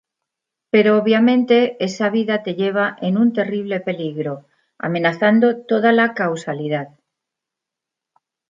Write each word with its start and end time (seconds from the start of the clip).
Pero 0.73 0.97
obviamente 1.01 1.55
esa 1.79 2.09
vida 2.09 2.41
te 2.41 2.55
lleva 2.55 2.97
en 3.03 3.19
un 3.19 3.33
terrible 3.33 3.79
peligro, 3.81 4.47
amenazando 4.79 5.57
toda 5.61 5.91
la 5.91 6.15
causalidad. 6.15 6.87